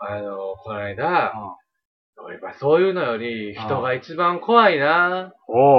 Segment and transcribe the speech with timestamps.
[0.00, 5.32] あの、この間、やっぱりそういうのより人が一番怖いな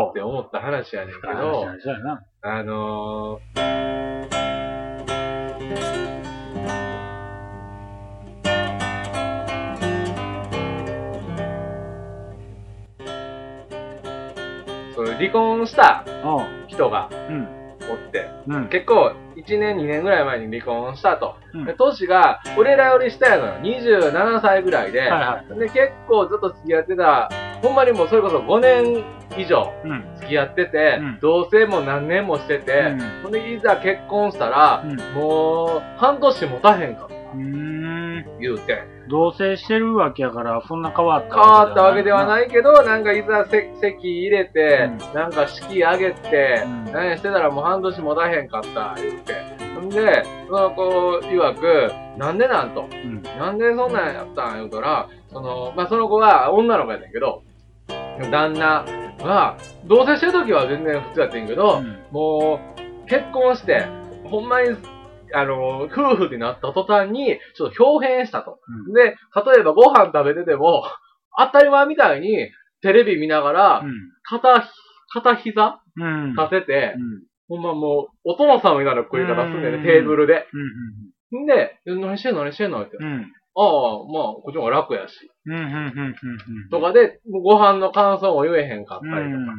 [0.09, 1.65] って思った話やねんけあど。
[2.41, 3.77] あのー
[14.95, 16.03] その離婚した
[16.67, 17.43] 人がうん。
[17.89, 18.69] おって、うん。
[18.69, 21.35] 結構1年2年ぐらい前に離婚したと。
[21.53, 23.53] うんで年が俺らより下やのよ。
[23.61, 25.59] 27歳ぐらいで、はいはい。
[25.59, 27.29] で結構ずっと付き合ってた、
[27.61, 29.03] ほんまにもうそれこそ5年
[29.37, 30.03] 以上うん。
[30.15, 34.97] 付き合ってて、うん同棲も何年もしてて、ほんでいざ結婚したら、うん。
[35.13, 37.15] もう半年持たへんかった。
[38.39, 38.83] 言うて。
[39.09, 42.27] 同棲してるわけやから、そんな変わった変わったわけではい。
[42.27, 49.57] ないけど、なんかいざせ席入れて、うなんか式上げて、うん何やしてたらもう半年持たへんかった言うて。
[49.79, 52.87] んで、その子曰く、なんでなんと。
[52.91, 53.21] うん。
[53.21, 57.43] なんでそんなんやったん言うたら、その、まあ、その子は女の子やねんけど、
[58.31, 58.85] 旦那
[59.23, 62.59] は、同棲してる時は全然普通やってんけど、うんも
[63.05, 63.85] う、結婚して、
[64.25, 64.75] ほんまに、
[65.33, 68.59] あの、夫婦になった途端に、ちょっと表変したと。
[68.87, 69.15] うんで、例
[69.59, 70.83] えばご飯食べてても、
[71.37, 72.49] 当たり前みたいに、
[72.81, 73.83] テレビ見ながら、
[74.23, 74.69] 片、
[75.13, 76.05] 片膝うん。
[76.05, 76.31] うん。
[76.35, 76.93] 立てて、
[77.49, 77.57] うん。
[77.57, 80.45] ほんまもう、お殿様みたいな食い方すんだようんね、テーブルで。
[81.33, 81.43] うん。
[81.43, 82.97] んで、何してんの何してんのって。
[82.99, 83.05] うん。
[83.05, 83.31] うん。
[83.55, 83.63] ああ、
[84.11, 85.15] まあ、こっちの方が楽やし。
[85.45, 85.55] うん。
[85.55, 85.63] うん。
[85.63, 85.71] うん。
[85.71, 86.69] うん。
[86.69, 89.53] とかで、ご飯の感想も言えへんかったりとか。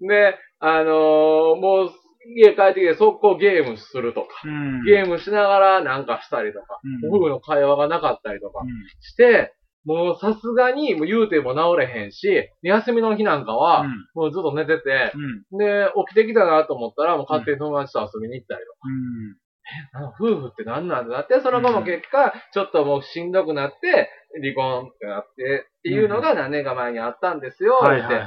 [0.00, 1.90] で、あのーもう、
[2.26, 4.28] 家帰ってきて速攻ゲームするとか。
[4.44, 4.84] うん。
[4.84, 6.80] ゲームしながらなんかしたりとか。
[6.82, 8.68] うん夫婦の会話がなかったりとかうん。
[9.00, 13.90] して、もうさすがに、もう言うても治れへんし、休みの日なんかは、うん。
[14.14, 15.12] もうずっと寝てて、
[15.52, 15.58] うん。
[15.58, 18.78] で、起きてきたなと思ったら、もう勝手に友達と遊びに行ったりとか。
[18.88, 20.04] うん。
[20.04, 21.20] あ夫婦って何なんだ？
[21.20, 24.10] って、その後も結果、ちょっともうしんどくなって、
[24.42, 28.22] 離婚ってなって、っていうのが何年か前にあったんですよ、って。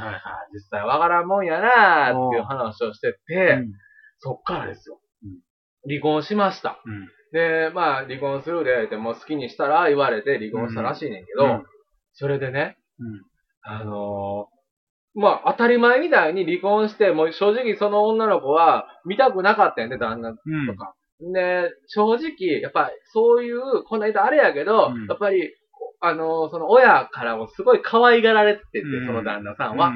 [0.53, 3.59] 実際わからんもんやなーっていう話をしてて、
[4.19, 5.39] そっからですようん。
[5.89, 6.81] 離婚しました。
[6.85, 7.07] うん。
[7.31, 11.63] で、まあ、離婚するで、ってもう好きにしたら言われて離婚したらしいねんけど、うん
[12.19, 13.21] それでね、うん。
[13.61, 20.67] あのーまあ、当たり前みたいに離婚して、もう正直その女の子は見たくなかったんやね、旦那うん。
[20.67, 20.95] とか。
[21.19, 25.53] で、正直、やっぱそういう、この間あれやけど、うんやっぱり、
[25.99, 29.93] あの、その親からもすごい可愛がられてて、うんその旦那さんは。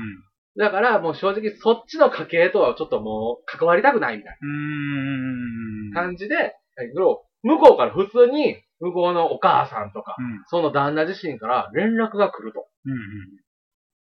[0.58, 5.90] だからもう正直そっちの家系とはちょっともう関わりたくないみたいうん。
[5.92, 10.44] な感じで、だけど、向こうから普通に、向こうのお母さんとか、うん。
[10.48, 12.68] その旦那自身から連絡が来ると。
[12.86, 12.96] うん。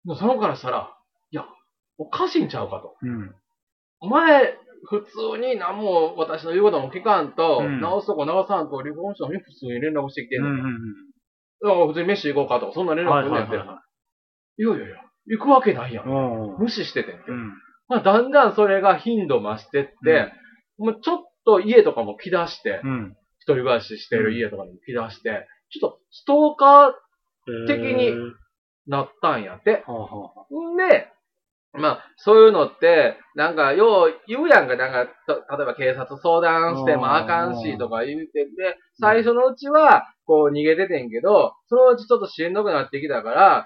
[0.04, 0.94] もうその子からしたら、
[1.32, 1.46] いや、
[1.98, 2.96] おかしいんちゃうかと。
[3.02, 3.36] うん。
[4.00, 10.50] お前、普通に何も私の言うことも聞かんと、うん直すとこ直さんと離婚したのに普通に連絡してきてんの。
[10.50, 10.64] うん。
[11.62, 13.58] だから普通に飯行こうかとか、そんな連絡はい来って。
[13.58, 13.82] はいは
[14.60, 14.96] いやいやいや、
[15.28, 16.06] 行くわけないやん。
[16.06, 16.58] うん。
[16.60, 17.24] 無視しててんて。
[17.28, 17.54] うん。
[17.88, 20.32] まあ、だんだんそれが頻度増してって、
[20.78, 23.16] もうちょっと家とかも来だして、うん。
[23.40, 26.92] 一人暮らししてる家とかにも来だして、ちょっとストーカー
[27.68, 28.32] 的にえー
[28.88, 29.84] なったんやって。
[29.88, 31.08] はあはあんで、
[31.74, 43.66] まあ、そういうのって、なんか、よう言うやんか、なんか、と例えば警察相談してもあかんしとか言うてんで、最初のうちは、こう逃げててんけど、そのうちちょっとしんどくなってきたから、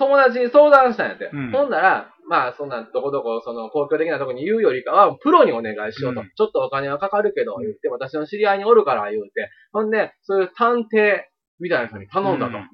[0.00, 1.30] 友達に相談したんやって。
[1.32, 6.20] うんほんなら、まあ、そんな、どこどこ、その、公共的なとこに言うよりかは、プロにお願いしようと。
[6.22, 9.50] うんちょっとお金はかかるけど、言って、私の知り合いにおるから言うて。
[9.72, 11.22] ほんで、そういう探偵
[11.58, 12.56] みたいな人に頼んだと。
[12.56, 12.64] うん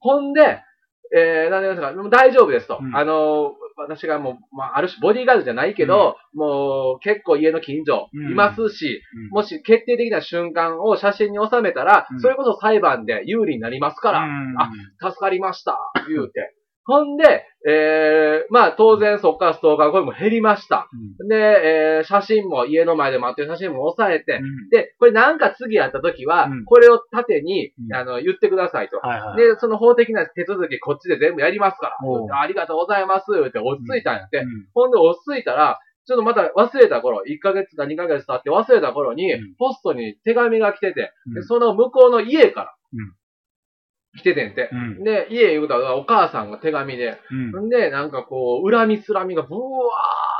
[0.00, 0.60] ほんで、
[1.14, 2.78] えー、なんでですか、もう大丈夫ですと。
[2.80, 14.70] うんあの、私がもう、まあ、ある種ボディーガードじゃないけど、もう、結構家の近所うんいますし、うんもし決定的な瞬間を写真に収めたら、うんそれこそ裁判で有利になりますから、うんあ
[15.00, 16.54] 助かりました、言うて。
[16.86, 20.88] ほんで、えー、まあ当然そっからストーカー声も減りました。
[21.20, 21.28] うん。
[21.28, 24.68] で、えー、写真も家の前で待ってる写真も押さえて、うん。
[24.70, 26.64] で、これなんか次やった時は、うん。
[26.64, 27.94] これを縦に、うん。
[27.94, 28.98] あの、言ってくださいと。
[28.98, 29.36] はいはい。
[29.36, 32.40] で、その法的な手続きこっちで全部やりますから。
[32.40, 34.38] ありがとうございます、言って落ち着いたんやって。
[34.38, 34.46] うん。
[34.72, 39.54] ほんで落ち着いたら、ちょっとまた忘れた頃、1ヶ月か2ヶ月経って忘れた頃に、うん。
[39.58, 41.10] ポストに手紙が来てて、
[41.48, 43.12] その向こうの家からうん、
[44.16, 44.70] 来ててんて。
[44.72, 45.04] うん。
[45.04, 47.20] で、家言うたらお母さんが手紙で、
[47.54, 47.66] うん。
[47.66, 49.60] んで、なんかこう、恨みつらみがブワ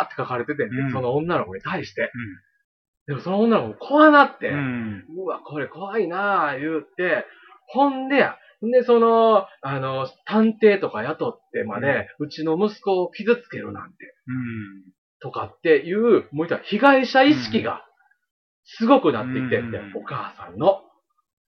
[0.03, 0.93] ーって書かれててんて、うん。
[0.93, 2.11] その女の子に対して。
[3.07, 5.05] でもその女の子怖なって、うん。
[5.17, 7.25] うわ、これ怖いなぁ、言うて、
[7.69, 13.97] ほんでや、で、その、あの、探偵とか雇ってまで、うちの息子を傷つけるなんて、
[14.27, 14.93] うん。
[15.21, 17.85] とかっていう、もう言ったら被害者意識が、
[18.65, 19.97] すごくなってきてんて、うん。
[19.97, 20.83] お母さんの。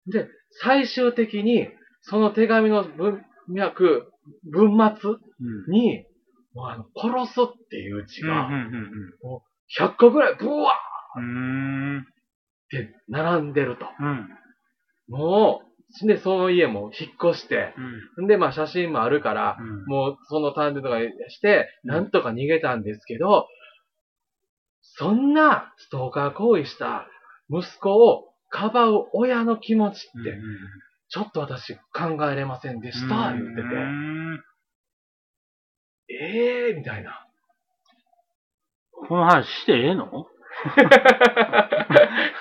[0.07, 0.29] で、
[0.63, 1.69] 最終的に、
[2.03, 4.13] その手紙の文脈、
[4.45, 5.73] 文末うん。
[5.73, 6.05] に、
[6.55, 8.23] もうあの、殺すっていう字。
[8.23, 8.73] が、うん。
[9.79, 11.99] 100個ぐらいブワーうん。
[12.01, 12.03] っ
[12.71, 13.87] て並んでると。
[14.01, 14.29] うん。
[15.09, 15.63] も
[16.03, 17.75] う、で、その家も引っ越して、
[18.19, 18.25] うん。
[18.25, 19.85] んで、まあ写真もあるから、うん。
[19.87, 23.47] もうその探偵とかして、なんとか逃げたんですけど、
[24.83, 27.07] そんなストーカー行為した
[27.51, 30.39] 息子をかばう親の気持ちって、
[31.13, 33.69] ちょっと私考えれませんでした、言ってて、
[36.09, 37.27] ええー、みたいな。
[39.09, 40.07] この話してええの？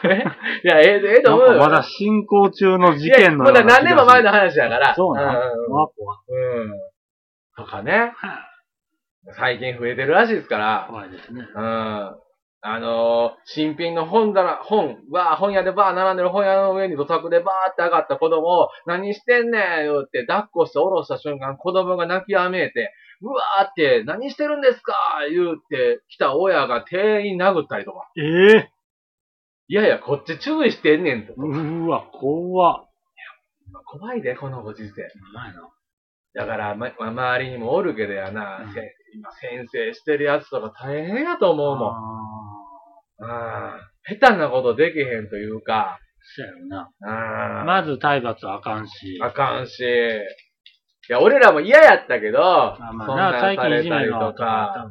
[0.06, 0.24] え？
[0.64, 1.60] いや、ええええと思うよ。
[1.60, 4.32] まだ進行中の事件のまだ何年も前の。
[4.32, 4.96] の話だから。
[4.96, 5.42] そうなの？
[5.42, 6.72] うん。
[7.58, 8.14] とかね。
[9.38, 10.86] 最近増えてるらしいですから。
[10.90, 11.42] 怖いですね。
[11.56, 12.16] うん。
[12.64, 24.94] あのー新品の本棚、本、わー本屋でバー並んでる本屋の上に土足でバーって上がった子供を、何してんねん言って、抱っこして下ろした瞬間、子供が泣きやめいて、うわーって、何してるんですか
[25.32, 28.12] 言うて、来た親が店員殴ったりとか。
[28.18, 28.72] ええ
[29.68, 31.34] いやいや、こっち注意してんねんと。
[31.38, 32.86] うーわ、怖っ。
[33.86, 35.02] 怖いで、このご時世。
[35.34, 35.72] ないな。
[36.34, 38.82] だから、ま、ま周りにもおるけどやな、うんせ
[39.14, 42.51] 今先生してるやつとか大変やと思うもん。
[43.22, 43.76] あ
[44.10, 44.18] うん。
[44.18, 46.00] 下手なことできへんというか、
[46.36, 47.62] そうやろな。
[47.62, 47.66] うん。
[47.66, 49.20] まず体罰あかんし。
[49.22, 49.80] あかんし。
[49.82, 54.88] いや、俺らも嫌やったけど、あまあな、そんなされたりとか。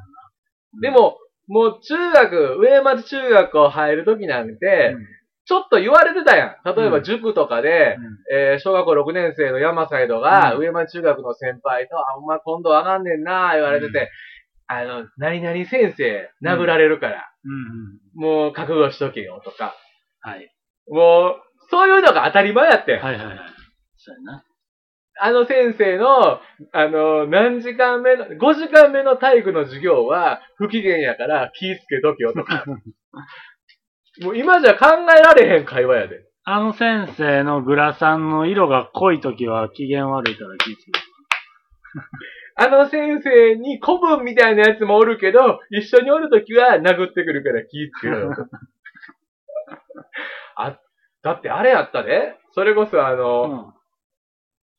[0.80, 1.18] でも、
[1.48, 5.06] もう中学、上松中学校入るときなんて、うん
[5.46, 6.56] ちょっと言われてたやん。
[6.64, 14.08] 例えうんば塾とかで、うんえー小学校6年生の山サイドが、うん上松中学の先輩と、あ、お前今度わかんねんな、言われてて、うん
[14.72, 18.44] あの、何々先生、殴られるから、うんうん。
[18.44, 19.74] もう覚悟しとけよ、とか。
[20.20, 20.54] はい。
[20.88, 23.00] もう、そういうのが当たり前やってん。
[23.00, 23.36] はいはいはい。
[23.96, 24.44] そうやな。
[25.22, 26.40] あの先生の、
[26.72, 32.64] あの、何時間目の、5時間目の体育の授業は不機嫌やから気ぃつけとけよとか。
[34.22, 36.20] もう今じゃ考えられへん会話やで。
[36.44, 41.00] あの先生のグラサンの色が濃いときは機嫌悪いから気ぃつけて。
[42.62, 48.34] あの先生に古文みたいなやつもおるけど、一緒におるときは殴ってくるから気ぃつけろ。
[50.56, 50.78] あ、
[51.22, 53.74] だってあれやったでそれこそあうの、ん。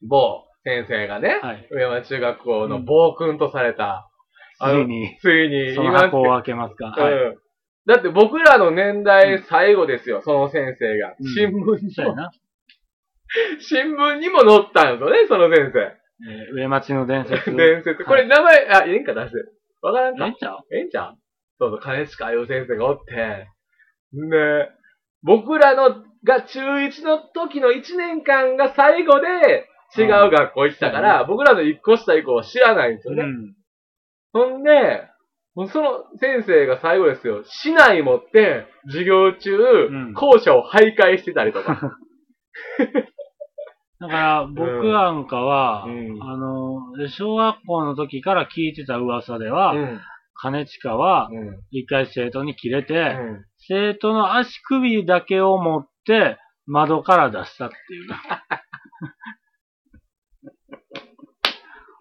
[0.04, 1.68] 某先生がね、はい。
[1.72, 4.08] 上山中学校の暴君とされた、
[4.60, 6.90] つあのいに、ついにその今箱を開けますか。
[6.90, 7.14] はい。
[7.14, 7.38] うん。
[7.88, 11.16] だって僕らの年代最後ですよ、その先生が。
[11.20, 11.64] うん新聞に
[12.06, 12.16] も。
[13.60, 16.01] 新聞にも載ったんですよね、その先生。
[16.30, 17.56] えー上町の伝説。
[17.56, 18.04] 伝説。
[18.06, 19.38] これ名前、あ、ええんか出して。
[19.82, 20.26] わからんか？
[20.26, 21.18] ええんちゃうええんちゃう
[21.60, 23.48] そうそう、金近いう先生がおって。
[24.14, 24.70] で、
[25.24, 33.24] 僕らのが中1の時の1年間が最後で違う学校行ったから、僕らの1個下以降は知らないんですよね。
[33.24, 33.54] うん。
[34.34, 35.08] ほんで、
[35.56, 41.98] もうその先生が最後ですよ、市内持って、授業中、ん校舎を徘徊してたりとか。
[44.02, 50.02] だから、僕なんかは、うんあの、小学校の時から聞いてた噂では、うん。
[50.34, 51.60] 金近は、うん。
[51.70, 58.10] 一回生徒に切れて、うん生徒の足首だけを持って、窓から出したっていう。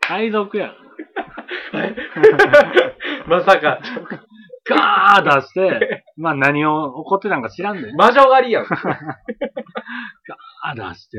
[0.00, 0.75] 海賊やん。
[3.28, 3.78] まさか、
[4.66, 8.64] ガー出して、まあ何を怒ってたんか知らんで、魔女狩りやん。
[8.73, 11.19] ガー出して、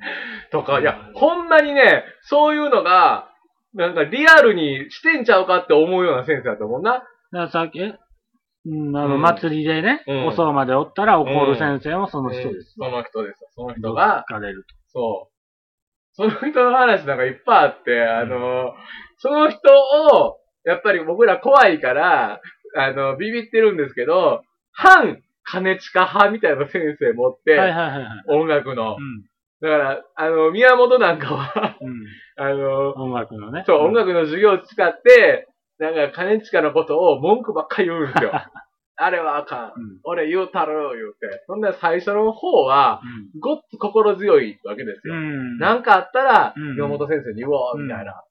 [0.50, 3.30] とか、いや、ほんまにね、そういうのが、
[3.74, 6.92] なんかリアルにしてんちゃうかって思うような先生だと思うな。
[6.92, 7.94] だからさっき、え
[8.66, 12.74] うん、あの、うん祭りでね、うんお葬までおったら怒る先生もその人です。
[12.78, 13.38] うんその人です。
[13.54, 15.36] その人どが、かれるそう。
[16.14, 18.74] その人の話なんかいっぱいあって、あの、
[19.18, 19.58] その人
[20.14, 22.40] を、やっぱり僕ら怖いから、
[22.76, 27.60] あの、ビビってるんですけど、反金近派みたいな先生持って、と。
[27.60, 28.04] はいはいはいはい。
[28.28, 29.00] 音楽のう。
[29.00, 29.24] ん。
[29.62, 31.94] だから、あの、宮本なんかは、うん。
[32.36, 33.64] あの、音楽のね。
[33.66, 35.48] そう、音楽の授業を使って、
[35.78, 38.32] なんか金近のことを文句ばっかり言うんですよ。
[38.98, 39.64] あれはあかん。
[39.66, 39.72] うん。
[40.04, 41.44] 俺言うたる、言うて。
[41.46, 43.00] そんな最初の方は、
[43.40, 45.14] ごっつ心強いわけですよ。
[45.14, 45.58] うん。
[45.58, 48.22] なんかあったら、うん山本先生に言おう、みたいな。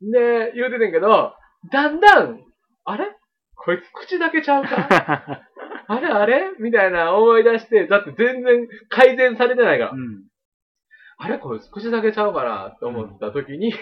[0.00, 1.34] で、言うててんけど、
[1.70, 2.40] だんだん、
[2.84, 3.06] あれ？
[3.56, 4.68] こいつ口だけちゃうか？
[5.88, 6.50] あれあれ？
[6.58, 9.92] みたいな思い出して、だって全然改善されてないから。
[11.20, 11.26] うん。
[11.26, 13.72] あれこいつ口だけちゃうかなって思った時に、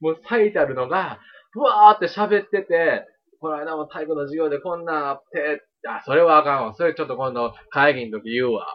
[0.00, 1.18] もう最たるのが、
[1.52, 3.06] ふわーって喋ってて、
[3.40, 6.74] この間も体育の授業でこんなんあって、あ、それはあかんわ。
[6.74, 8.66] それちょっと今度会議の時言うわ。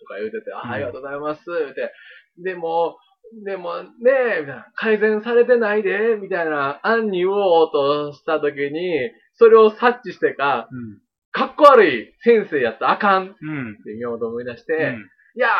[0.00, 1.42] とか言うてて、あうんありがとうございます。
[1.46, 1.92] 言うて。
[2.42, 2.96] でも、
[3.44, 3.88] でもね
[4.38, 10.98] え、みたいな改善されてないで、みたいな案に言おうとしたときに、それを察知してか、うん。
[11.30, 13.76] かっこ悪い先生やったらあかんってうん。
[13.98, 15.50] 言おうと思い出して、うんいや、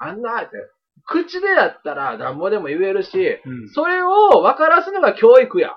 [0.00, 0.56] あんな、って、
[1.06, 3.68] 口でやったらなんぼでも言えるし、うん。
[3.70, 5.76] それを分からすのが教育や。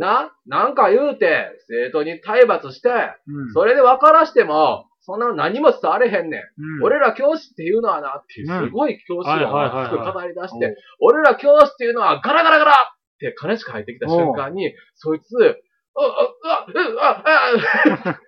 [0.00, 3.52] な、なんか言うて、生徒に体罰して、うん。
[3.52, 6.40] それで分からしても、そんなの何も伝われへんねん。
[6.40, 12.74] うん、俺ら教師っていうのはな、っていう、うんすごい教師はいはいはいはいがすごい語り出して、俺ら教師っていうのはガラガラガラっ
[13.20, 18.18] て金しか入ってきた瞬間に、そいつ、う、う、う、う、う、あ、あ、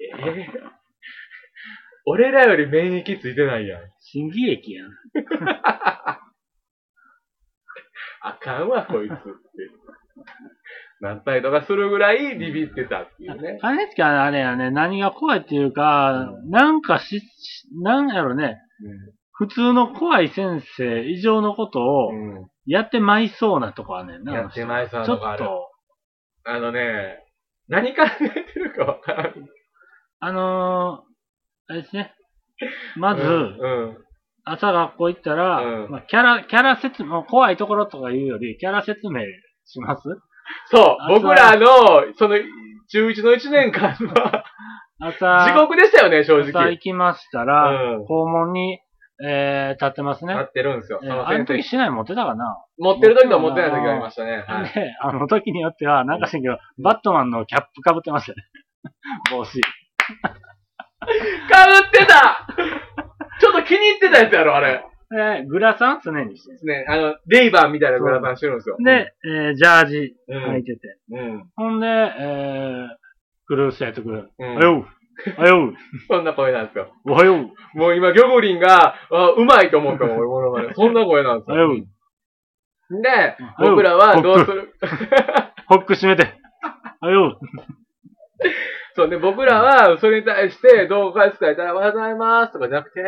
[0.00, 0.72] えー
[2.04, 3.91] 俺らより免疫ついてないやん。
[4.12, 4.90] 新喜劇やん。
[8.20, 9.22] あかんわ、こいつって。
[11.00, 13.58] なったりとかするぐらいビビってたっていうね。
[13.62, 18.58] 金近あれやね、何が怖いっていうか、なんかし、しなんやろね、
[19.32, 22.46] 普通の怖い先生以上のことをうん。
[22.66, 24.34] やってまいそうなとこはねんな。
[24.34, 25.70] やってまいそうなちょっとこあると、
[26.44, 27.24] あのね、
[27.66, 29.48] 何考えてるかわからん。
[30.20, 32.14] あのー、あれですね。
[32.96, 33.98] まず、うん。
[34.44, 39.20] 朝学校行ったら、うんまあ、キャラ、キャラ説明、怖いところとか言うより、キャラ説明
[39.64, 40.02] します？
[40.66, 41.66] そう、朝僕らの、
[42.16, 42.36] その、
[42.88, 44.44] 中1の1年間は、
[45.00, 46.70] 朝、地獄でしたよね、正朝直。
[46.72, 48.80] 行きましたら、うん校門に、
[49.24, 50.34] えー、立ってますね。
[50.34, 50.98] なってるんですよ。
[51.00, 51.56] そえーあのの先生。
[51.58, 54.44] 時市内持ってたかな、持ってる時と持ってない時がありましたね。
[54.46, 54.72] はい。
[54.74, 58.42] で、あの時によっては、なんかしんけど、バットマンのキャップ被ってましたね。
[59.30, 59.60] 帽子。
[61.50, 62.46] かぶってた
[63.40, 64.84] ちょっと気に入ってたやつやろ、あれ。
[65.10, 66.86] で、グラサン常にしてですね。
[66.88, 68.76] あの、レイバーみたいなグラサンしてるんですよ。
[68.82, 70.96] で、えー、ジャージうん、履いてて。
[71.10, 71.44] うん。
[71.54, 72.88] ほんで、えー、
[73.46, 74.30] 来る生徒来る。
[74.38, 74.86] うんおはよう。
[75.36, 75.74] おはよう。
[76.08, 76.88] そんな声なんですよ。
[77.04, 77.78] おはよう。
[77.78, 81.56] もう今、ギョゴリンが、あうまいと思ったもん、俺モノマネそんな声なんですよ。
[81.56, 83.02] おはよう。
[83.02, 84.74] で、僕らはどうする？
[85.66, 86.32] ホック閉めて。
[87.02, 87.46] おはよう。
[88.94, 93.00] そうね、僕らは、それに対して、どう返すか言ったら、おはようございますとかじゃなくて、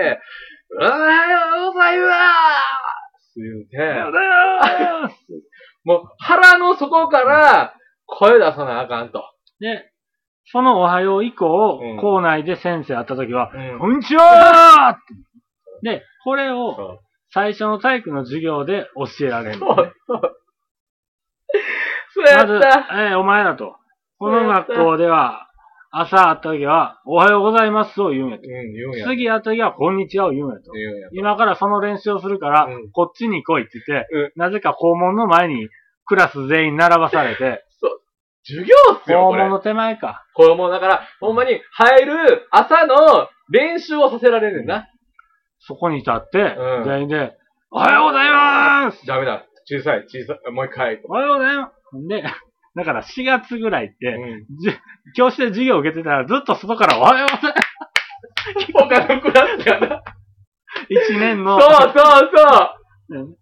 [0.80, 0.90] おは
[1.26, 2.06] ようございま
[3.18, 5.16] す言うて、おはようございます。
[5.84, 7.74] もう腹の底から
[8.06, 9.22] 声出さなあかんと。
[9.60, 9.90] で、
[10.46, 14.96] そのおはよう以降、うん校内で先生会った時は、うんこんにちはーっ
[15.82, 16.98] てで、これをそう
[17.32, 19.58] 最初の体育の授業で教えられる。
[19.58, 20.20] そうそう。
[22.14, 23.08] そうやまず、った。
[23.10, 23.76] えーお前らと。
[24.18, 25.43] この学校では、
[25.96, 28.72] 朝会った時は、おはようございますを言うんやとうん、。
[28.74, 29.06] 言うんや。
[29.06, 30.72] 次会った時は、こんにちはを言うんやと。
[30.72, 31.08] 言うんや。
[31.12, 35.68] 今からその練習をするから、うんこっちに来いって言って、うんなぜか校門の前に
[36.04, 37.64] クラス全員並ばされて、
[38.46, 39.50] 授業っすよ、これ校門。
[39.50, 40.26] の手前か。
[40.34, 44.88] これもうだから、ほんまに入る朝の練習をさせられるねんな。
[45.60, 47.32] そこに立って、うん全員で、
[47.70, 49.46] おはようございますダメだ。
[49.66, 50.52] 小さい、小さい。
[50.52, 51.00] もう一回。
[51.08, 52.22] おはようございますで、
[52.76, 54.58] だから4月ぐらいって、うん。
[54.58, 54.70] じ
[55.16, 60.02] 教室で授業を受けてたらずっと外からおはようございます他のクラスやな。
[60.88, 63.18] 一年の、そうそうそう。
[63.18, 63.34] うん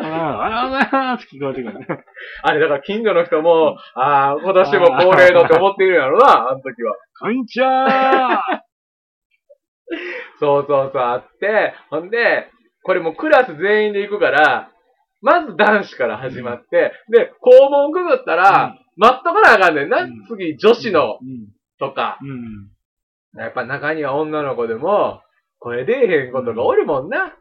[0.00, 2.04] おはようございます聞こえてくる。
[2.42, 6.96] あれ、だから近所の人も、ああ、今年も恒例のって思っているんやろな、あの時は。
[7.20, 8.42] こんにちは
[10.40, 12.48] そうそうそう、あって、ほんで、
[12.82, 14.70] これもうクラス全員で行くから、
[15.24, 20.02] まず男子から始まって、で、校門くぐったら、待っとかなあかんねんな。
[20.02, 21.48] うん次、女子のうん。
[21.78, 22.18] とか。
[22.22, 23.40] うん。
[23.40, 25.22] やっぱ中には女の子でも、
[25.60, 27.34] 声出えへんことがおるもんな。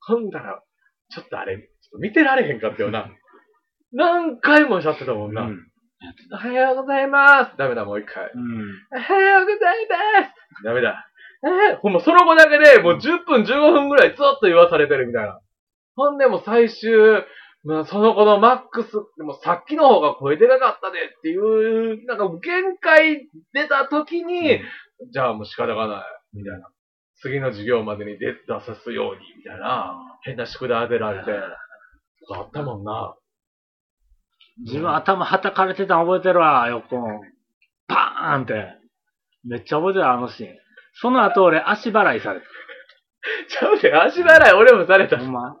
[0.00, 0.62] ほんだら、
[1.08, 3.10] ちょっとあれ、ちょっと見てられへんかったよな。
[3.94, 5.42] 何回もしちゃってたもんな。
[5.42, 5.58] うん。
[6.34, 7.56] おはようございます。
[7.56, 8.30] ダメだ、もう一回。
[8.34, 8.74] うん。
[8.94, 10.64] おはようございます。
[10.64, 11.08] ダメだ。
[11.44, 15.40] えー、ほんま、その子だけでもう10分15分ぐらいずっと言わされてるみたいな。
[15.96, 17.24] ほんでもう最終、
[17.64, 24.60] まあ、その子のマックス、でもさっきの方が声でかかったでっていう、なんか限界出た時に、
[25.12, 26.68] じゃあもう仕方がない、みたいな。
[27.20, 29.94] 次の授業までに出出さすように、みたいな。
[30.22, 31.30] 変な宿題当てられて。
[32.26, 33.14] とかあったもんな。
[34.64, 36.96] 自分頭はたかれてたの覚えてるわ、横。
[37.86, 38.74] パーンって。
[39.44, 40.56] めっちゃ覚えてる、あのシーン。
[40.94, 42.46] その後俺足払いされた。
[43.48, 45.24] ちゃうで、足払い俺もされたほ。
[45.24, 45.56] んま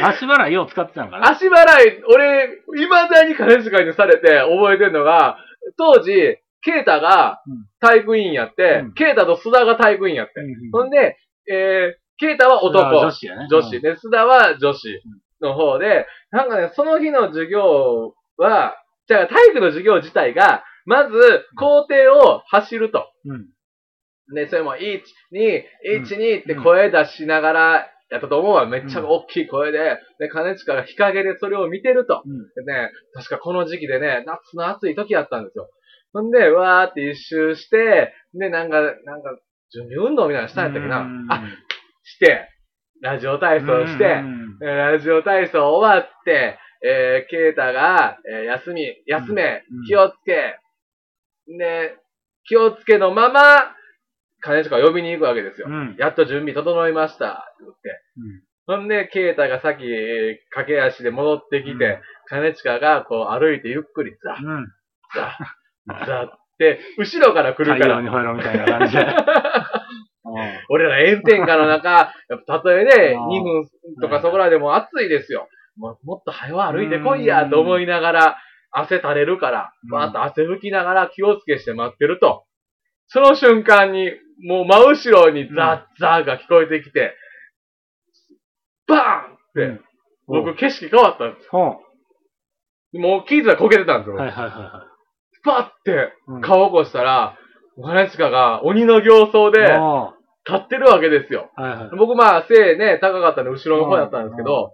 [0.00, 5.36] 足払いよう使ってたんかな足払い、俺、未だに金遣いにされて覚えてんのが、
[5.76, 10.34] 当時、ケイタがうん体育委員やって、うんケイタと須田が体育委員やって。
[10.72, 11.16] ほんで、
[11.50, 13.00] えー、ケイタは男。
[13.00, 13.48] 女子やね。
[13.50, 13.80] 女子。
[13.80, 15.02] で、須田は女子
[15.40, 18.76] の方で、なんかね、その日の授業は、
[19.08, 23.10] じゃあ体育の授業自体が、まず、校庭を走ると。
[23.24, 23.46] うん。
[24.34, 25.64] で、それも、1、2、
[26.02, 28.68] 1、2って声出しながらやったと思うわ。
[28.68, 32.22] めっちゃ大きい声で、で、金近が日陰でそれを見てると。
[32.26, 32.64] うん。
[32.64, 35.70] でね、確かこの時期でね、夏の暑い時やったんですよ。
[36.12, 39.38] ほんで、わーって一周して、で、なんか、なんか、
[39.72, 41.06] 準備運動みたいなのしたんやったっけな。
[41.30, 41.42] あ、
[42.04, 42.48] して、
[43.00, 44.22] ラジオ体操して、
[44.60, 50.58] ラジオ体操終わって、えー、ケイタが、えー休み、休めうん、気をつけ、
[51.46, 51.96] で、
[52.44, 53.74] 気をつけのまま、
[54.42, 55.68] 金近を呼びに行くわけですよ。
[55.70, 55.96] うん。
[55.98, 58.01] やっと準備整いました、って言って。
[58.66, 64.32] ほんで、ケイタがさっき、えー駆け足で戻ってきて、うん金近がこう歩いてゆっくりザ。
[64.32, 64.36] ッ、
[65.14, 65.36] ザ
[66.02, 69.04] ッ、ザッって、後ろから来るから太陽に、ほえろみたいな感じで。
[70.70, 73.64] 俺ら炎天下の中、やっぱたとえね、あー2分
[74.00, 75.48] とかそこらでも暑いですよ。
[75.76, 78.38] ももっと早う歩いてこいや、と思いながら、
[78.70, 82.44] 汗垂れるから、うんバーッと汗拭きながら気をつけして待ってると。
[83.08, 84.10] その瞬間に、
[84.46, 87.14] もう真後ろにザッザーが聞こえてきて、
[88.86, 89.80] バーンって、うん
[90.28, 91.80] 僕景色変わったんですほよ。
[92.94, 94.14] もうキーズがこけてたんですよ。
[94.14, 94.18] う。
[94.18, 94.86] はいはいはいは
[95.44, 95.94] パッてい。
[96.28, 97.36] うん顔起こしたら、
[97.76, 100.14] お金近が鬼の形相でお
[100.46, 101.50] 立ってるわけですよ。
[101.58, 101.90] ーはいはい。
[101.98, 104.72] 僕まあ背ね、高かったんで後ろの方やったんですけど、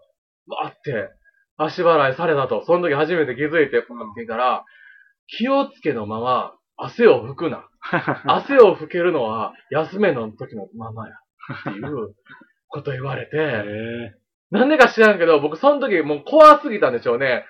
[0.48, 1.10] わーって
[1.56, 2.64] 足払いされたと。
[2.66, 4.64] その時初めて気づいて、パンって見たら、
[5.26, 7.68] 気をつけのまま汗を拭くな。
[8.26, 11.14] 汗を拭けるのは休めの時のままや。
[11.70, 12.14] っていう
[12.68, 14.14] こと言われて、へ
[14.50, 17.44] なんでか知らんけど、僕その時もう怖すぎたんでしょうね。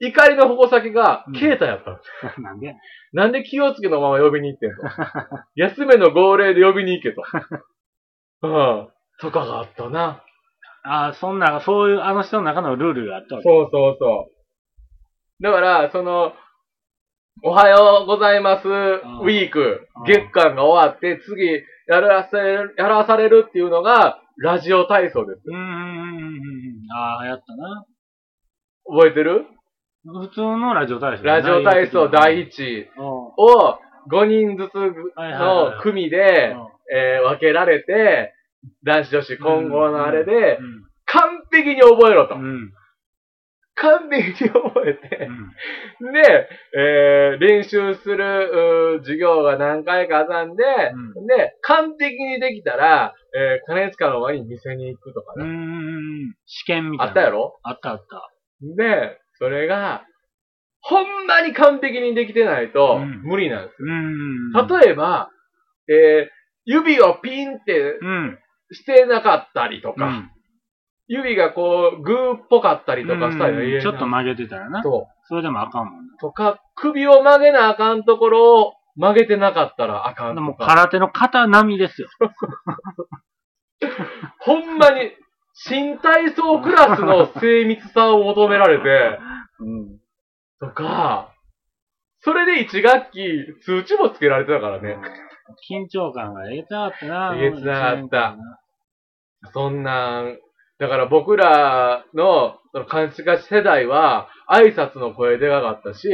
[0.00, 2.00] 怒りの矛先がうん、ケータやったんで
[2.34, 2.38] す。
[2.38, 2.74] ー なんで
[3.12, 4.76] なんで気をつけのまま呼びに行ってんの？
[5.54, 7.22] 休めの号令で呼びに行けと。
[8.42, 8.88] うん。
[9.20, 10.22] とかがあったな。
[10.84, 13.48] ああ、そんな、そういう、あの人の中のルールがあったわけ。
[13.48, 14.28] そうそうそ
[15.40, 15.42] う。
[15.42, 16.34] だから、その、
[17.42, 25.42] おはようございます、ウィークうん、月間が終わって、次、やらされる、やらされるっていうのが、ラジオ体操です。
[25.46, 26.92] うんうんうんうんうん。
[26.92, 27.86] ああ、やったな。
[28.86, 29.46] 覚えてる？
[30.04, 31.24] 普通のラジオ体操。
[31.24, 32.48] ラジオ体操第一。
[32.48, 33.78] 一うんを
[34.10, 36.54] 5人ずつはいはいはいの組で、
[36.94, 38.32] えー分けられて、
[38.84, 40.58] 男子女子混合のあれで、
[41.06, 42.72] 完璧に覚えろとうん。
[43.76, 43.86] う。
[43.86, 44.08] ん。
[44.08, 45.28] 完璧に覚えて
[46.00, 46.12] う、ん。
[46.12, 55.50] で、えー練習する、授業が何回か挟んで、うで、完璧にできたら、えー金塚の前に店に行くとかうね。
[55.50, 56.34] ん。
[56.46, 57.10] 試験みたいな。
[57.10, 57.58] あったやろ？
[57.62, 58.30] あったあった。
[58.76, 60.04] で、それが、
[60.80, 64.52] ほんまに完璧にできてないとうん無理なんですうん。
[64.52, 64.78] よ。
[64.80, 65.30] 例えば、
[65.88, 66.36] えー
[66.68, 68.38] 指をピンってうん。
[68.72, 70.30] してなかったりとか、うん。
[71.08, 74.82] 指がこう、グーっぽかったりとかしたらうんちょっと曲げてたらな。
[74.82, 76.16] と、それでもあかんもんな。
[76.18, 80.66] とか、首を曲げなあかんところを曲げてなかったらあかんとか。
[80.66, 82.08] 空手の型並みですよ。
[84.40, 85.12] ほんまに、
[85.54, 89.18] 新体操クラスの精密さを求められて、
[89.60, 89.98] うん。
[90.60, 91.32] とか、
[92.20, 94.98] それで1学期通知もつけられてたからね。
[95.70, 97.34] 緊張感がえげつなかったな。
[97.36, 98.36] えげつなかった
[99.52, 100.38] そんなん、
[100.78, 106.08] だから僕らの、その、監視化世代は、挨拶の声でかかったし、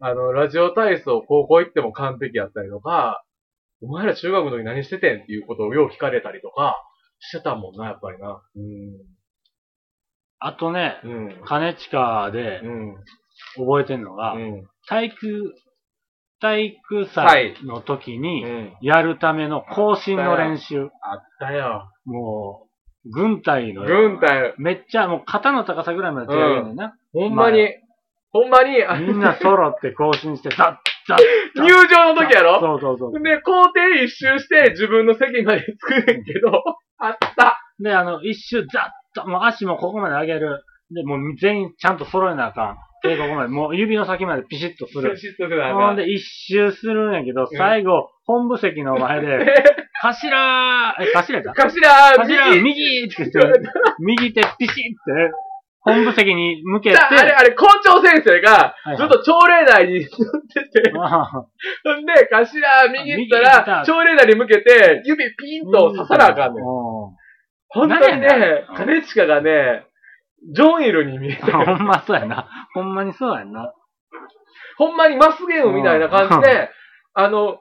[0.00, 3.22] あの、ラジオ体操高校行っても完璧やったりとか、
[3.82, 6.82] お前ら中学の時何しててんっていうことをよう聞かれたりとか、
[7.18, 8.40] してたもんな、やっぱりな。
[10.38, 11.10] あとね、うん。
[11.10, 11.40] うん。
[11.44, 12.96] 金近でうん。
[13.56, 14.66] 覚えてんのが、うん。
[14.86, 15.54] 体育、
[16.40, 18.76] 体育祭の時にうん。
[18.80, 20.88] やるための更新の練習。
[21.02, 21.90] あったよ。
[22.04, 22.65] もう、
[23.12, 23.84] 軍隊の。
[23.84, 24.18] 軍。
[24.20, 26.96] 隊、めっちゃ、もう肩の高さぐらいまで手上げるんだよな。
[27.12, 27.68] ほんまに、
[28.32, 30.58] ほんまに、あみんな揃って更新して、ザッ、
[31.08, 32.60] ザッ、入場の時やろ？
[32.60, 33.22] そうそうそう。
[33.22, 36.62] で、校庭一周して自分の席まで作るんけど、
[36.98, 37.60] あった。
[37.78, 40.64] で、あの、一周ザッと、もう足もここまで上げる。
[40.90, 42.76] で、もう全員ちゃんと揃えなあかん。
[43.08, 45.16] 手ここまで、もう指の先までピシッとする。
[45.16, 49.38] シュッとせなあほかんんで一周するんやけど、最後、本部席の前で、
[50.02, 51.52] 頭え、頭やった？
[51.52, 51.68] 頭、
[52.18, 52.62] 頭、右。
[52.62, 53.60] 右って言って、
[54.00, 55.32] 右手ピシッて、
[55.80, 60.08] 本部席に向けて、あれ、あれ、校長先生がずっと朝礼台に乗っ
[60.72, 61.40] てて、 あほ
[61.94, 66.64] んで、頭、右行ったら、朝礼台に向けて、指ピンと刺さなあかんねん。
[66.64, 66.66] う
[67.68, 69.84] 本当にねね、ん金近がね、
[70.54, 72.48] ジョンイルに見えてんほんまそうやな。
[72.74, 73.72] ほんまにそうやんな。
[74.78, 76.70] ほんまにマスゲームみたいな感じで、
[77.14, 77.58] あの、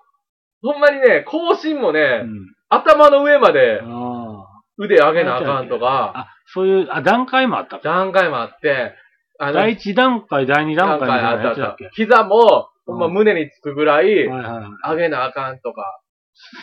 [0.61, 2.27] ほんまにね、更新もうね、ん。
[2.69, 4.45] 頭の上まであ
[4.77, 7.81] 腕上げなあかんとか、あ、そういう、あ、段階もあったか。
[7.83, 8.93] 段階もあって、
[9.39, 11.89] あ第一段階、第二段階みたいなやつだっけ？
[11.93, 14.25] 膝も、ほんまうん胸につくぐらい。
[14.25, 16.01] 上げなあかんとか。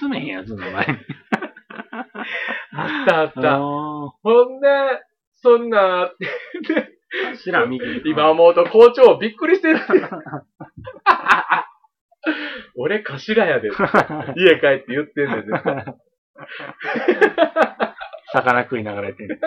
[0.00, 0.74] 進めへんやつの前に。
[2.74, 3.54] あったあった。
[3.56, 4.12] あほ
[4.44, 4.68] んで、
[5.42, 7.84] そんな、ー知らん、右。
[8.06, 9.78] 今思うと校長びっくりしてる。
[12.76, 13.68] 俺頭やで。
[14.36, 15.84] 家帰って言ってんねん絶対
[18.32, 19.38] 魚食いながらやってる。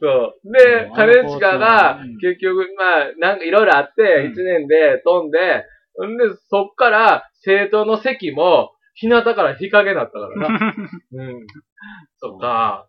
[0.00, 0.52] そう。
[0.52, 5.64] でう、ん兼近がうん、結局、まあ、なんかいろいろあって、うん一年で飛んで、
[6.06, 10.74] んで、そっから、生徒の席も、日向から日陰になったからな。
[11.12, 11.46] うん。
[12.18, 12.88] そっか。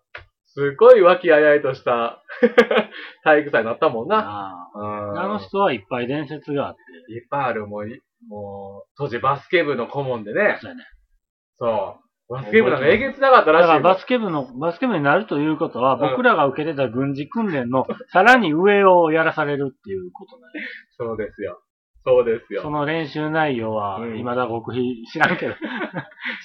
[0.53, 2.23] すごい和気あいあいとした
[3.23, 4.69] 体育祭になったもんな。
[4.73, 7.13] あうんあの人はいっぱい伝説があって。
[7.13, 10.57] いっぱいある、もうい、もう、当時バスケ部の顧問でね。
[10.61, 10.83] そうやね
[11.59, 11.97] そ
[12.29, 12.33] う。
[12.33, 13.73] バスケ部なんかえげつなかったらしいよ。
[13.75, 20.59] だからバスケ部の、バスケ部になるということは、うん僕らが受けてた軍事訓練の さらに上をやらされるっていうことなんで
[20.97, 21.61] そうですよ。
[22.05, 22.69] そうですそよ。
[22.69, 25.55] の練習内容は、うん未だ極秘、知らんけど。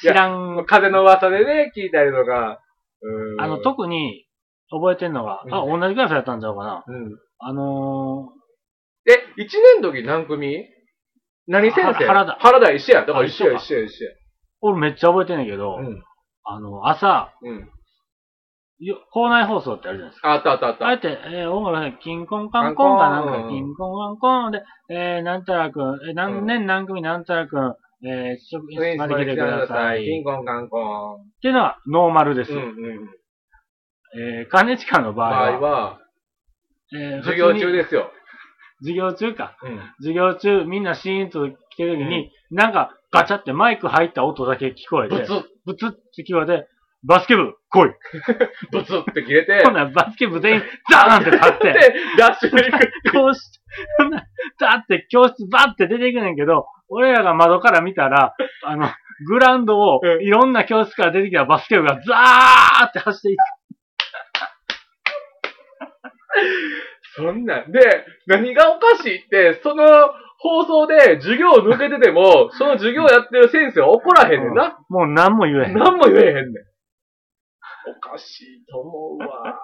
[0.01, 0.64] 知らん。
[0.67, 2.61] 風の噂でね、聞いたりとか。
[3.05, 3.40] うん。
[3.40, 4.27] あの、特に
[4.71, 6.85] 覚えてんのが、あ、同じクラスやったんちゃうかな。
[6.87, 7.19] うん。
[7.38, 8.31] あの
[9.07, 10.64] え、一年の時何組？
[11.47, 11.88] 何先生？
[11.88, 13.05] は原田原田一緒や。
[13.05, 14.11] だから一緒や、あ一緒や、一緒や。
[14.12, 14.14] ー、
[14.62, 16.03] 俺めっちゃ覚えてんねんけど、うん。
[16.45, 17.71] あの、朝、うん。
[18.81, 20.33] よ校内放送ってあるじゃないですか。
[20.33, 20.87] あったあったあった。
[20.88, 27.75] あえて、えー、音楽ね、キンコンカンコンかなんか、キンコンカンコンで、えー、なんたらくん、えー、何年何組なんたらくん、
[28.07, 30.05] えー、職ウィンスまで来てください。
[30.05, 31.31] キンっコンカンコン。
[31.40, 32.67] ていうのはノーマルですうんよ。
[32.67, 33.11] うん。
[34.17, 36.01] えー、兼近の場場合は、合は、
[36.93, 38.11] えー授業中ですよ。
[38.81, 39.57] 授業中か。
[39.62, 39.81] うん。
[39.99, 46.69] 授業中、みんなシーンと来てる時に、なんかガチャってマイク入った音だけ聞こえて、ブツッ、ブツって聞こえて、
[47.05, 47.90] バスケ部来い
[48.73, 52.93] ブツって切れて ほん、ならバスケ部全員ザーンって立って、 で、ダッシュで行く。
[53.12, 53.61] 教室、
[53.99, 54.27] ほんなら
[54.59, 58.88] ザーって教室バーって出ていくねんけど、俺らが窓から見たら、 あの、
[59.27, 63.40] グラウンドをうんいろんな教室から出てきたバスケ部がザーって走っていく。
[67.16, 67.70] そんなん。
[67.70, 67.81] で、
[68.27, 69.85] 何がおかしいって、その
[70.38, 74.79] 放送で授業抜けてても、 その授業やってる先生は怒らへんねんな。
[74.88, 75.79] もう何も言えへん。
[75.79, 76.47] 何も言えへんねん。
[77.87, 79.59] おかしいと思うわ。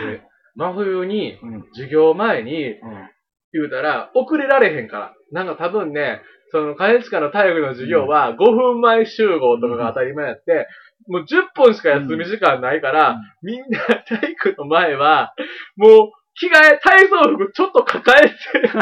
[0.00, 0.22] で、
[0.54, 1.62] 真冬に、うん。
[1.72, 3.10] 授業前にうん。
[3.52, 5.14] 言うたら、遅れられへんから。
[5.32, 10.66] なんか多分ね、その、兼近の体育の授業は5分前集合とかが当たり前やって、
[11.08, 15.34] もう10分しか休み時間ないから、うんみんな体育の前は、
[15.76, 15.90] もう
[16.34, 18.34] 着替え、体操服ちょっと抱えて、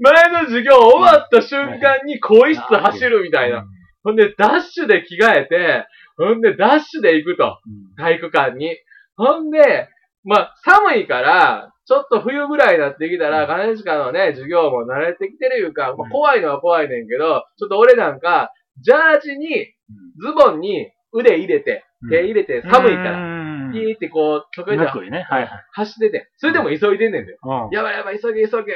[0.00, 3.64] 前の授業終わった瞬間に更衣室走るみたいな。
[4.04, 7.58] ほんで、ダッシュで着替えて、ほんで、ダッシュで行くと。
[7.66, 7.94] うん。
[7.96, 8.76] 体育館に。
[9.16, 9.88] ほんで、
[10.26, 19.72] まあ、寒いから、ちょっと冬ぐらいになってきたら、金近のね、授業も慣れてきてるいうか、まあ、うん怖いのは怖いねんけど、ちょっと俺なんか、ジャージに、
[20.20, 25.26] ズボンに腕入れて、うん手入れて、寒いから、らピーってこう、得意なぬくいね。
[25.30, 25.50] はいはい。
[25.72, 27.38] 走ってて、それでも急いでんねんだよ。
[27.42, 27.74] うん。
[27.74, 28.72] やばいやばい、急げ急げって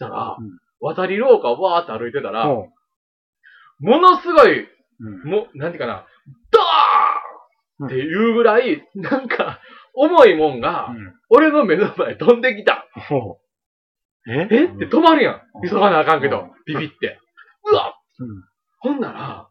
[0.00, 2.72] 言ったら、うん渡り廊下をわーって歩いてたら、うん
[3.80, 4.66] ものすごい、
[5.00, 5.30] うん。
[5.30, 6.06] もう、なんていうかな、
[6.50, 9.60] ドーンっていうぐらい、なんか、
[10.00, 10.88] 重いもんが、
[11.28, 12.86] 俺の目の前飛んできた。
[13.08, 13.38] ほ
[14.26, 14.30] う。
[14.30, 14.48] え？
[14.50, 14.64] え？
[14.66, 15.34] って止まるやん。
[15.34, 17.18] うん急がなあかんけどうん、ビビって。
[17.70, 18.44] うわうん。
[18.78, 19.48] ほんなら、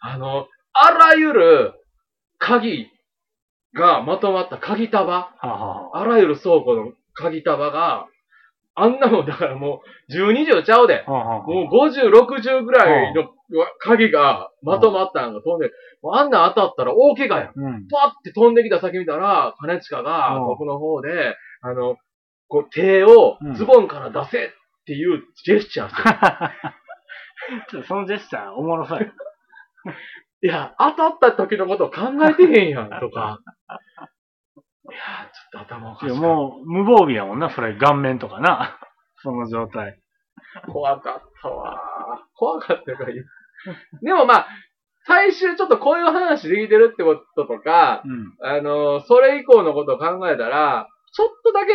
[0.00, 1.74] あの、あらゆる
[2.38, 2.88] 鍵
[3.74, 8.06] がまとまった鍵束、はあはああらゆる倉庫の鍵束が、
[8.74, 11.04] あんなもんだからもう12畳ちゃうで。
[11.06, 13.24] はあはあもう50、60ぐらいの
[13.80, 15.70] 鍵がまとまったんが飛んで、
[16.02, 17.52] もうあんなん当たったら大怪我やん。
[17.54, 17.88] うん。
[17.88, 21.96] パって飛んできた先見たら、金近がうん僕の方で、あの、
[22.48, 24.48] こう手をうんズボンから出せっ
[24.86, 25.96] ていうジェスチャーし
[27.70, 27.84] てる。
[27.86, 29.06] そのジェスチャーおもろそうや。
[30.42, 33.40] いや、当たった時のこと考えてへんやん、とか。
[34.90, 36.20] いや、ちょっと頭おかいやしい。
[36.20, 38.78] もう、無防備やもんな、それ、顔面とかな。
[39.22, 40.00] その状態。
[40.66, 41.78] 怖かったわ。
[42.34, 43.26] 怖かったから言う。
[44.02, 44.48] でもまあ、
[45.06, 48.36] 最終ちょっとこういう話できてるってこととか、うん。
[48.40, 51.72] あの、それ以降のことを考えたら、ちょっとだけ、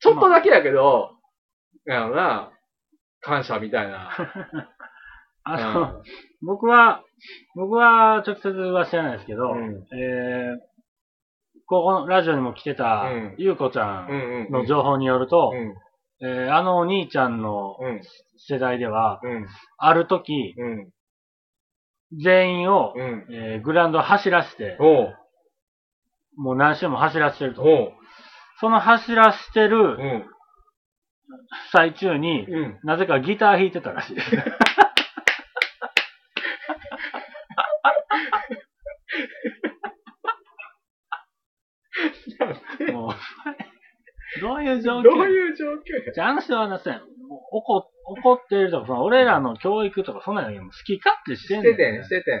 [0.00, 1.12] ちょっとだけやけど、
[1.86, 2.50] やろな、
[3.20, 4.10] 感謝みたいな。
[5.44, 6.02] あの、
[6.42, 7.02] 僕は、
[7.54, 10.58] 僕は直接は知らないですけど、うんえー、
[11.66, 14.52] ここのラジオにも来てたうん、ゆうこちゃうんんうん。
[14.52, 15.74] の情報によると、うん。
[16.24, 18.00] えーあのお兄ちゃんのうん。
[18.38, 19.46] 世代では、うん。
[19.78, 20.90] ある時、うん。
[22.22, 23.26] 全員を、うん。
[23.30, 25.16] えーグラウンドを走らせて、おう。
[26.36, 27.62] もう何周も走らせてると。
[27.62, 27.92] おう。
[28.60, 29.78] その走らせてうる
[30.18, 30.24] ん。
[31.72, 32.80] 最中に、うん。
[32.84, 34.30] なぜかギター弾いてたらしい です。
[44.64, 45.74] いう状況どういう状況
[46.06, 46.12] や？
[46.14, 47.00] じゃあ、あの人はなせん。
[47.52, 51.72] 怒、怒ってるとか、その俺らの教育とか、そんなの好き勝手してんねん。
[51.74, 52.40] しててん、しててん。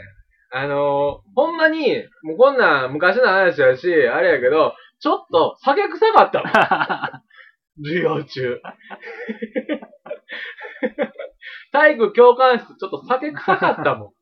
[0.50, 6.52] あのー、ほんまに、もうこんなん昔の話やし、あれやけど、ちょっと酒臭かったもん。
[7.84, 8.60] 授業中。
[11.72, 14.12] 体育教官室、ちょっと酒臭かったもん。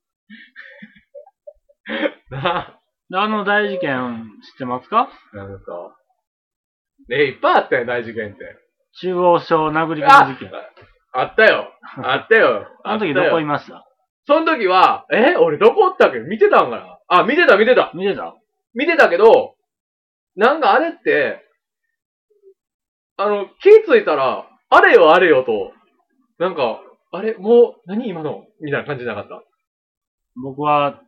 [2.30, 2.78] な
[3.14, 5.10] あの大事件知ってますか？
[5.32, 5.94] あ、なんですか？
[7.10, 8.38] え、いっぱいあったよ、大事件って。
[9.00, 10.50] 中央省殴り込み事件。
[11.14, 11.72] あったよ。
[12.02, 12.68] あったよ。
[12.84, 13.86] あの時どこいいました？
[14.26, 16.18] その時は、え俺どこおったっけ？
[16.20, 16.98] 見てたんかな？
[17.08, 17.90] あ、見てた見てた。
[17.94, 18.34] 見てた？
[18.74, 19.54] 見てたけど、
[20.36, 21.42] なんかあれって、
[23.16, 25.72] あの、気ついたら、あれよあれよと、
[26.38, 26.80] なんか、
[27.12, 28.46] あれもう、何今の？
[28.62, 29.44] みたいな感じじゃなかった？
[30.42, 31.00] 僕は、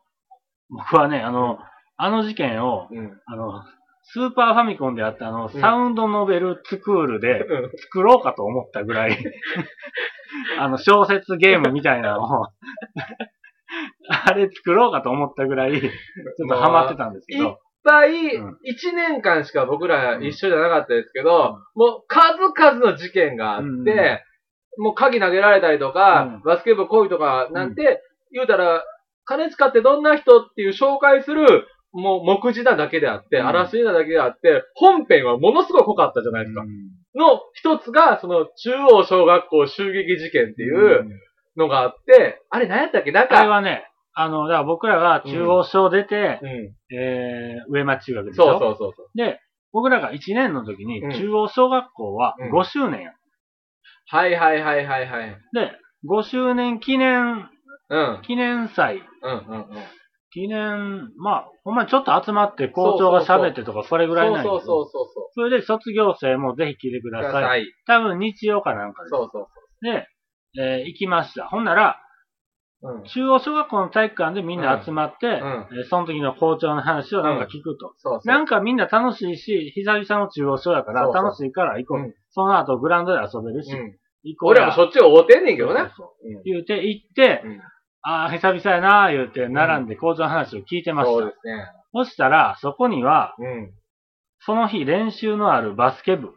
[0.68, 1.58] 僕はね、あの、
[1.96, 3.20] あの事件を、うん。
[3.24, 3.62] あの、
[4.04, 5.60] スーパーファミコンであったあの、うん。
[5.60, 7.44] サウンドノベルスクールで
[7.82, 9.18] 作ろうかと思ったぐらい、
[10.58, 12.46] あの、小説ゲームみたいなのを、
[14.08, 18.58] あれ作ろうかと思ったぐらい、ちょっとハマってたんですけいっど、ぱい、うん。
[18.62, 24.18] 一年間しか僕ら一緒じゃなかったですけど、もう数々の事件があって、うん
[24.76, 26.42] もう鍵投げられたりとか、うん。
[26.42, 28.82] バスケ部来いとかなんて、言うたら、
[29.24, 36.62] 金使ってどんな人っていう紹介する、もう目次なだけであって、うんあらすじなだけであって、本編はものすごい濃かったじゃないですか。
[36.62, 36.68] うん
[37.16, 41.06] の一つが、その中央小学校襲撃事件っていう
[41.56, 43.12] のがあって、あれ何やったっけ？
[43.12, 46.96] なんあれか、はね、あの、だから僕らが中央省出て、うん。
[46.96, 48.44] えー、上町中学でしょ？
[48.44, 49.08] そうそうそうそう。
[49.16, 49.38] で、
[49.72, 53.12] 僕らが1年の時にうん中央小学校はうん5周年や。
[54.08, 55.28] はいはいはいはいはい。
[55.52, 55.70] で、
[56.08, 57.48] 5周年記念、
[57.90, 58.22] うん。
[58.22, 59.66] 記念祭、うんうんうん。
[60.34, 65.08] 記念、まあ、ほんまにちょっと集まって校長が喋ってとかそれぐらいなんそうそうそうそう。
[65.34, 67.42] それで卒業生もぜひ来てくください。
[67.42, 67.66] ださい。
[67.86, 69.46] 多分日曜かなんかでそうそう
[69.80, 70.08] で、
[70.58, 71.46] えー行きました。
[71.46, 72.00] ほんなら、
[72.82, 72.94] そう。
[72.96, 73.04] うん。
[73.04, 77.94] 中央小学校の体育館でみんな集まって、んえーその時の校長の話をなんか聞くと。
[77.98, 78.26] そうそう。
[78.26, 81.98] なんかみんな楽しいし、久々の中央小やからそうそう楽しいから行こう。
[81.98, 83.96] うんその後グラウンドで遊べるし、うん。
[84.24, 84.50] 行こうや。
[84.50, 85.80] 俺らもしょっちゅう会うてんねんけどね。
[85.82, 87.60] そうそう言うて行って、うん
[88.06, 91.12] ああ、久々やな言うて並んで校長の話を聞いてました。
[91.12, 91.66] そうですね。
[91.94, 93.72] そしたら、そこには、うん。
[94.40, 96.34] その日練習のあるバスケ部、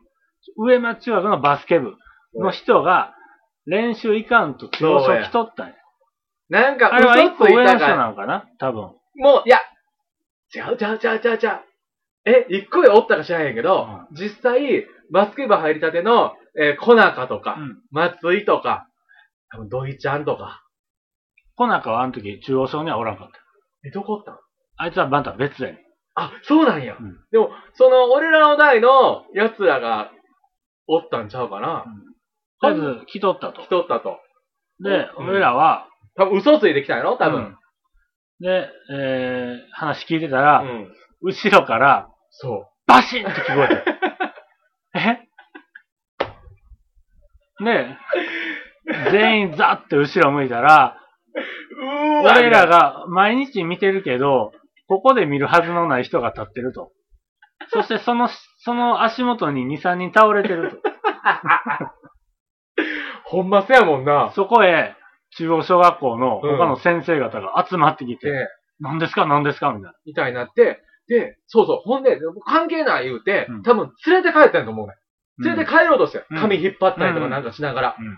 [0.57, 1.95] 上町中学のバスケ部
[2.35, 3.13] の人が、
[3.65, 5.73] 練習行かんと中央書来とったんや。
[6.49, 8.45] なんかあれは一嘘つい個上の人なのかな？
[8.59, 8.81] 多分。
[9.15, 9.59] もう、いや、
[10.49, 12.29] ちゃうちゃうちゃうちゃうちゃう。
[12.29, 17.77] え、一個上おったか知らへんけど、実際、バスケ部入りたての、えー、コナカとか、うん。
[17.91, 18.87] 松井とか、
[19.49, 20.63] 多分ドイちゃんとか。
[21.57, 23.33] 小中はあの時中央小にはおらんかった。
[23.87, 24.37] え、どこおったん？
[24.77, 25.79] あいつはバンタ別やねん。
[26.15, 26.95] あ、そうなんや。
[26.99, 30.11] うんでも、その、俺らの代の奴らが、
[30.87, 31.83] おったんちゃうかな。
[32.61, 33.67] とりあえず来とったと来。
[33.67, 34.19] とったと。
[34.83, 37.17] で、うん俺らは、多分嘘ついてきたんやろ？
[37.17, 37.39] 多分。
[37.39, 37.57] うん
[38.39, 40.87] で、えー、話聞いてたうら、ん。
[41.23, 43.83] 後ろから、そバシンって聞こえて。
[47.59, 47.65] え？
[47.65, 47.97] で、
[49.11, 50.99] 全員ザって後ろ向いたら、
[52.23, 54.51] 俺らが毎日見てるけど、
[54.87, 56.91] ここで見るはずのない人が立ってると。
[57.73, 60.77] そしてその、 その足元に2、3人倒れてると。
[63.25, 64.31] ほんませやもんな。
[64.35, 64.95] そこへ、
[65.37, 68.47] 中央小学校の他の先生方が集まってきて、で、
[68.79, 69.25] 何ですか？
[69.25, 69.71] 何ですか？
[69.73, 69.93] みたいな。
[70.05, 74.93] みたいになって、で、そうそう、ほんで、関係ない言うて、うん多分連れて帰ったんやと思うね。
[75.43, 77.95] 連れて帰ろうとして、うん髪引っ張ったりとかなんかしながら。
[77.99, 78.17] うん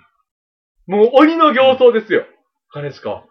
[0.88, 2.26] もう鬼の形相ですよ。
[2.72, 3.26] 金しか。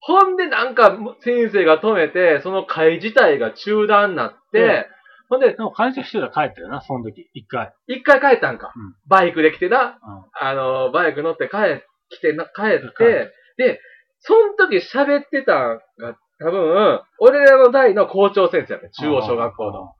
[0.00, 4.86] ほんでなんか先生が止めて、その会自体が中断になって、
[5.28, 7.72] ほんで、でも、会社してたら帰ったよな、その時、一回。
[7.86, 8.72] 一回帰ったんか。
[8.76, 13.80] うんバイクで来てな、うんあの、バイク乗って帰、来てな、帰っ帰て、で、
[14.20, 18.90] その時喋ってたんが、多分、俺らの代の校長先生やね。
[18.90, 19.94] 中央小学校の。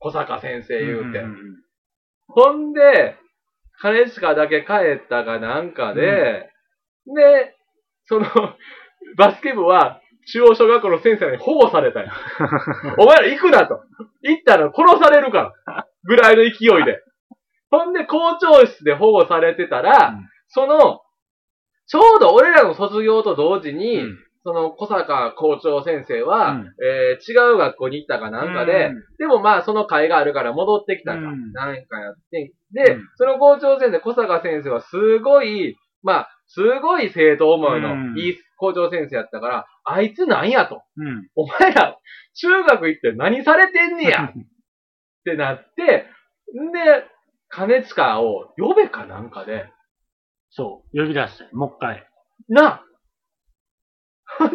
[0.00, 1.20] 小坂先生言うて。
[1.20, 1.36] んんん
[2.28, 3.16] ほんで、
[3.80, 4.72] 金近だけ帰
[5.04, 6.50] ったかなんかで、
[7.06, 7.56] で、
[8.08, 8.26] その、
[9.16, 12.10] バスケ部は、中央小学校の先生に保護されたよ。
[12.98, 13.80] お前ら行くなと。
[14.22, 15.86] 行ったら殺されるから。
[16.04, 17.02] ぐらいの勢いで。
[17.70, 21.02] ほんで、校長室で保護されてたら、うんその、
[21.86, 40.82] ちょうど俺らの卒業と同時に、うんその小坂校長先生は、うんえー違う学校に行ったかなんかで、うんでもまあその会があるから戻ってきたか、うんなんかやって、で、うんその校長先生、小坂先生はすごい、まあ、すごい生徒思いのうんいい校長先生やったから、あいつなんやと。
[40.96, 41.28] うん。
[41.36, 41.96] お前ら、
[42.34, 44.32] 中学行って何されてんねや っ
[45.24, 46.06] てなって、
[46.58, 47.04] んで、
[47.48, 49.70] 金近を呼べかなんかで、
[50.50, 52.06] そう、呼び出して、もう一回。
[52.48, 52.82] な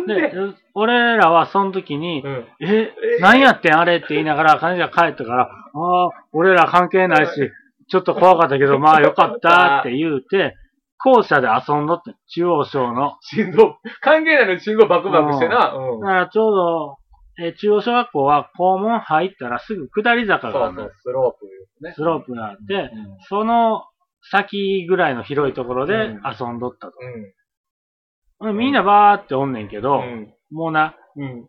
[0.08, 0.34] でで、、
[0.74, 2.48] 俺らはその時にう、ん。
[2.60, 7.52] え、え何やってんあれって言いながら、金ちゃん帰ったから、ああ、俺ら関係ないし、
[7.88, 10.56] ちょっと怖かったけど、まあよかったって言うて、
[11.04, 13.18] 校舎で遊んどって、中央省の。
[13.22, 15.74] 心臓、関係ないのに心臓バクバクしてな。
[15.74, 16.00] うん。
[16.00, 16.98] だからちょうど、
[17.46, 21.40] えー中央小学校は校門入ったらすぐ下り坂があそうそう、スロー
[21.82, 21.94] プね。
[21.96, 22.90] スロープがあって、うん
[23.30, 23.84] その
[24.32, 28.54] 先ぐらいの広いところでうん遊んどったと。
[28.54, 30.34] みんなバーっておんねんけど、うん。
[30.52, 31.48] もうな、うん。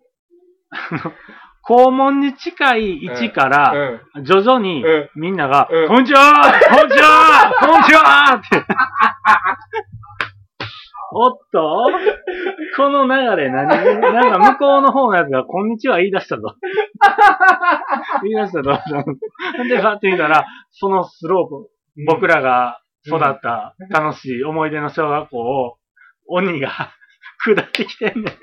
[1.66, 4.24] 校門に近い位置から、うん。
[4.24, 8.64] 徐々にうんみんなが、うんこんにちはこんにちは こんにちはって。
[11.16, 11.86] おっと
[12.76, 13.68] この流れ何？
[14.00, 16.56] なんか向こうの方のやつが、こんにちは言い出したぞ。
[18.24, 18.80] 言い出したぞ。
[19.68, 21.70] で、パって見たら、そのスロープ、
[22.06, 25.76] 僕らが育った楽しい思い出の小学校を、
[26.26, 26.90] 鬼が
[27.44, 28.34] 下ってきてんねん。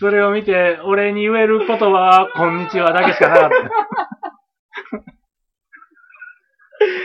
[0.00, 3.56] それを見て、俺に言える言葉は、こんにちはだけしかなかった。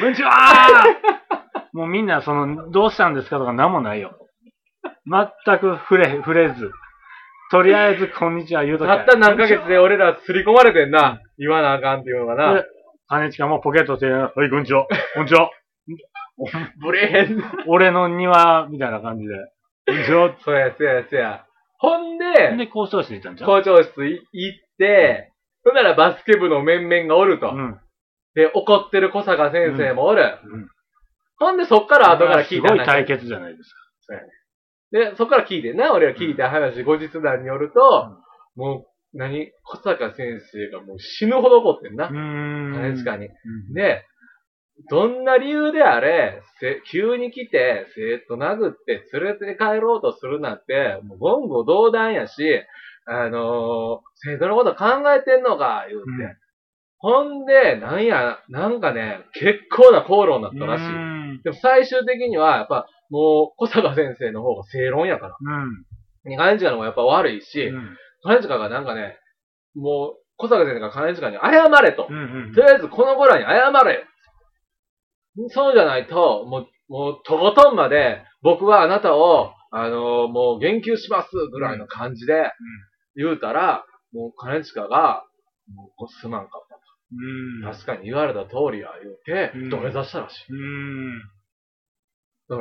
[0.01, 0.85] こんにちは
[1.73, 4.17] もうみんな、その、どうしたんですかとか何もないよ。
[5.05, 6.71] 全く触れ、触れず。
[7.51, 11.19] とりあえず、こんにちは言うときたった何ヶ月で俺らすり込まれてんな。
[11.37, 12.65] 言わなあかんっていうのがなで。
[13.07, 14.87] 金近もポケットで、はい、こんにちは。
[15.15, 15.51] こんにちは。
[16.81, 17.43] ブレへん。
[17.67, 19.33] 俺の庭、みたいな感じで。
[19.87, 20.35] こんにちは。
[20.39, 21.45] そうや、そうや、そうや。
[21.79, 23.49] ほんで、で、交渉室に行ったんじゃん。
[23.49, 25.31] 校長室い行って、
[25.63, 27.49] ほんならバスケ部の面々がおると。
[27.49, 27.79] うん。
[28.35, 30.39] で、怒ってる小坂先生もおる。
[30.45, 30.67] うん
[31.41, 33.73] ほんで、そっから後から聞いたすごい話対決じゃないです
[34.91, 37.79] で、そっから聞いてんな、俺が聞いた話、後日談によると、
[38.55, 39.51] もう、何？
[39.63, 42.13] 小坂先生がもう死ぬほど怒ってんなか。
[42.13, 42.15] う。
[42.15, 42.73] ーん。
[42.73, 43.25] 金近に。
[43.27, 43.29] う
[43.71, 44.03] んで、
[44.89, 52.61] どんな理由であれ、せ急に来て、生徒殴って連れて帰ろうとするなんて、もう言語道断やし、
[53.05, 56.09] あのー生徒のこと考えてんのか、言うて。
[56.09, 56.37] うん
[57.01, 60.85] ほんで、なんや、なんかね、結構な口論になったらしい。
[60.85, 61.41] うん。
[61.43, 65.37] でも最終的には、やっぱ、もう、小坂先生の方が正論やから。
[65.39, 66.37] うん。
[66.37, 67.97] 金近の方がやっぱ悪いし、うん。
[68.23, 69.17] 金近がなんかね、
[69.75, 72.07] もう、小坂先生が金近に謝れと。
[72.09, 72.17] うん。
[72.17, 74.01] うんとりあえずこの子らに謝れよ。
[75.49, 82.51] そうじゃないと、もう、もう、とことんまで、僕はあなたを、あのもう言及しますぐらいの感じで、
[83.15, 85.23] 言うたら、もう金近が、
[85.75, 86.79] もうすまんかった
[87.11, 87.71] うん。
[87.71, 87.71] と。
[87.71, 90.45] 確かに言われた通りや、言うてうん、土下座したらしい。
[90.51, 91.13] うん。
[91.13, 91.21] うん。
[92.49, 92.55] そ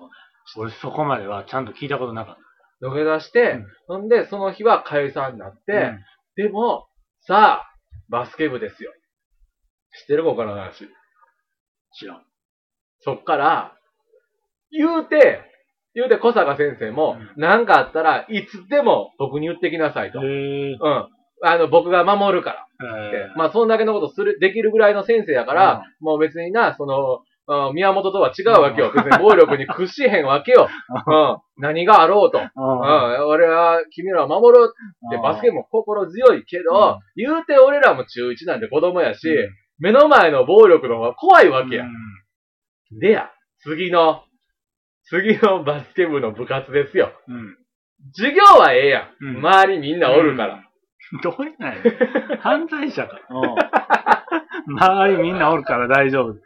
[0.00, 0.08] うね。
[0.56, 2.36] 俺そこまではちゃんと聞いたことなかっ
[2.80, 5.78] 土下座して、ほんで、その日は解散になって、た。
[5.90, 5.98] うん
[6.34, 6.86] でも、
[7.26, 7.64] さあ、
[8.08, 8.90] バスケ部ですよ。
[10.00, 10.88] 知ってるここからの話。
[11.98, 12.22] 知らん。
[13.00, 13.72] そっから、
[14.70, 15.40] 言うて、
[15.94, 20.20] 言うて小坂先生も、う何かあったらいつでも僕に言ってきなさいと。
[20.20, 20.78] うん。
[21.44, 23.32] あの、僕が守るからって。
[23.36, 28.92] まあ、そんだけのことする、できるぐらいの先生やから、もう別にな、その、うん宮本とは違うわけよ。
[28.94, 30.68] 別に暴力に屈しへんわけよ。
[31.06, 31.38] うん。
[31.58, 32.38] 何があろうと。
[32.38, 32.44] うん。
[32.46, 34.70] あ俺は君らを守る
[35.08, 39.28] って、バスケも心強いけど、うん言うて俺らも中1なんで子供やし、
[39.78, 41.84] 目の前の暴力の方が怖いわけや。
[43.00, 43.30] でや、
[43.62, 44.22] 次の、
[45.04, 47.12] 次のバスケ部の部活ですよ。
[47.28, 47.34] うん。
[47.34, 47.56] うん。
[48.14, 49.08] 授業はええやん。
[49.20, 50.64] うん周りみんなおるから。
[51.22, 51.74] どういうな
[52.40, 53.20] 犯罪者か。
[53.30, 54.76] うん。
[54.78, 56.36] 周りみんなおるから 大丈夫。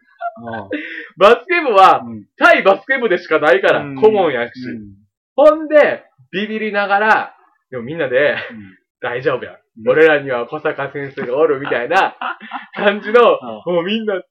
[1.19, 2.27] バスケ部はう、ん。
[2.37, 4.53] 対バスケ部でしかないから、うん顧問やし。
[4.69, 5.07] うん
[5.39, 7.37] ほんで、ビビりながら、
[7.71, 8.37] でもみんなで、
[9.03, 9.59] 大丈夫や。
[9.79, 12.17] うん俺らには小坂先生がおるみたいな
[12.75, 14.23] 感じの、もうみんな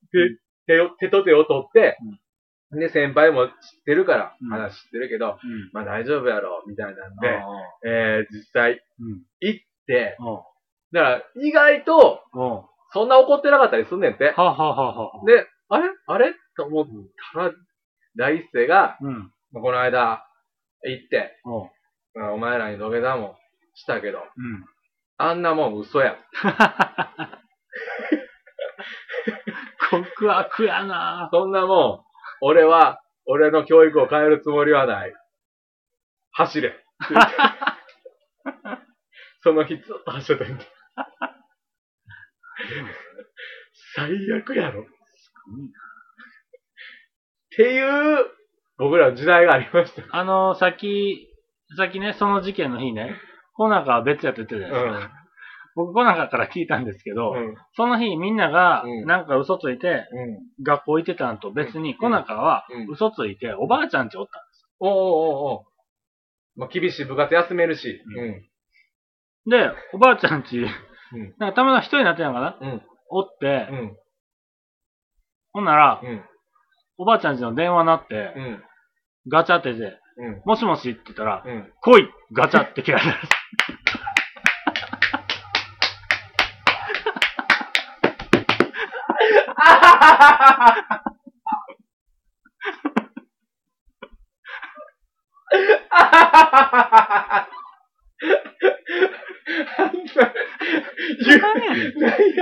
[0.67, 1.97] 手、手と手を取って、
[2.71, 3.53] で、先輩も知っ
[3.85, 5.69] てるからうん、話知ってるけど、うん。
[5.71, 7.43] まあ大丈夫やろ、みたいなんで、あ
[7.85, 9.21] えー、実際うん。
[9.39, 10.35] 行って、うん。
[10.91, 12.61] だから意外と、うん。
[12.91, 14.33] そんな怒ってなかったりすんねんって。
[15.25, 15.89] で、あれ？
[16.07, 16.33] あれ？
[16.55, 16.85] と思っ
[17.33, 17.51] たら、
[18.17, 19.31] 第一声が、うん。
[19.53, 20.25] この間、
[20.83, 21.39] 行って、
[22.33, 23.37] お前らに土下座も
[23.75, 24.65] したけど、うん。
[25.17, 26.17] あんなもん嘘や。
[29.89, 31.99] 告白やなそんなもん、
[32.41, 35.13] 俺は、俺の教育を変えるつもりはない。
[36.31, 36.73] 走れ。
[39.41, 40.65] その日ずっと走ってたんだ。
[43.95, 44.81] 最悪やろ。
[44.81, 44.85] っ
[47.55, 48.25] ていう、
[48.77, 50.03] 僕らの時代がありました。
[50.11, 51.29] あの、さっき、
[51.77, 53.15] さっきね、その事件の日ね、
[53.55, 55.11] コナカは別やって言ってたじゃないですか。
[55.75, 57.55] 僕、小中から聞いたんですけど、うん。
[57.75, 60.07] その日みんながうんなんか嘘ついて
[60.57, 60.63] うん。
[60.63, 64.67] 学校行ってたのと別に、うん小中はうん嘘ついておばあちゃんちおったんです。
[64.79, 65.63] おうおうおうおう
[66.57, 68.01] まあ、厳しい部活休めるし。
[68.17, 69.51] ううん。
[69.51, 71.35] で、おばあちゃんち、うん。
[71.37, 72.57] なんかたまたま一人になってたのかな？
[72.61, 72.81] うん。
[73.09, 73.97] おって、うん。
[75.51, 76.23] ほんなら、うん。
[76.97, 78.63] おばあちゃんちの電話鳴って、うん。
[79.27, 80.41] ガチャってで、うん。
[80.45, 81.71] もしもしって言ったら、うん。
[81.81, 83.11] 来いガチャって切られた。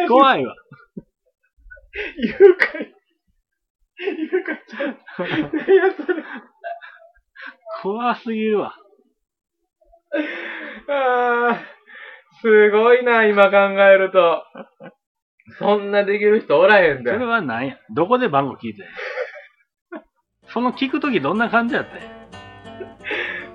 [0.07, 0.55] 怖いわ。
[2.17, 2.93] 誘拐。
[3.97, 4.97] 誘拐ちゃう。
[5.53, 6.23] 何やそれ。
[8.13, 8.75] 怖すぎるわ。
[10.89, 11.59] あー
[12.41, 14.43] すごいな、今考えると。
[15.59, 17.11] そんなできる人おらへんそで。
[17.11, 18.85] れは何やどこで番号聞いてん
[20.47, 22.01] その聞くときどんな感じやったん？
[22.01, 22.09] や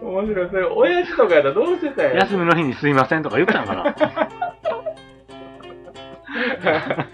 [0.02, 0.48] 面白い。
[0.50, 2.14] それ、親父とかやったらどうしてたんや。
[2.20, 3.94] 休みの日にすいませんとか言ったんかな？